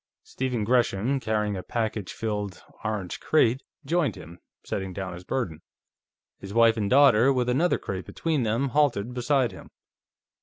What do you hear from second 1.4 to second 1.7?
a